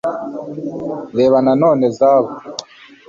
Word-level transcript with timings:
Reba 1.17 1.37
nanone 1.45 1.85
Zab 1.97 2.25